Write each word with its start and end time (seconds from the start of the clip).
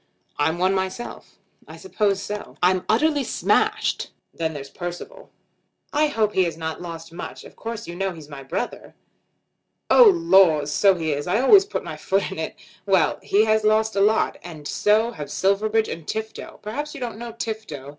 "I'm 0.39 0.57
one 0.57 0.73
myself." 0.73 1.37
"I 1.67 1.77
suppose 1.77 2.23
so." 2.23 2.57
"I'm 2.63 2.83
utterly 2.89 3.23
smashed. 3.23 4.09
Then 4.33 4.51
there's 4.55 4.71
Percival." 4.71 5.29
"I 5.93 6.07
hope 6.07 6.33
he 6.33 6.45
has 6.45 6.57
not 6.57 6.81
lost 6.81 7.13
much. 7.13 7.43
Of 7.43 7.55
course 7.55 7.85
you 7.87 7.93
know 7.95 8.11
he's 8.11 8.27
my 8.27 8.41
brother." 8.41 8.95
"Oh 9.91 10.05
laws; 10.11 10.71
so 10.73 10.95
he 10.95 11.11
is. 11.13 11.27
I 11.27 11.39
always 11.39 11.65
put 11.65 11.83
my 11.83 11.97
foot 11.97 12.31
in 12.31 12.39
it. 12.39 12.55
Well; 12.87 13.19
he 13.21 13.45
has 13.45 13.63
lost 13.63 13.95
a 13.95 14.01
lot. 14.01 14.39
And 14.43 14.67
so 14.67 15.11
have 15.11 15.29
Silverbridge 15.29 15.87
and 15.87 16.07
Tifto. 16.07 16.59
Perhaps 16.63 16.95
you 16.95 16.99
don't 16.99 17.19
know 17.19 17.33
Tifto." 17.33 17.89